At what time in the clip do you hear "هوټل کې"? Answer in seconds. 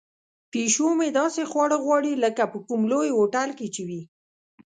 3.17-3.67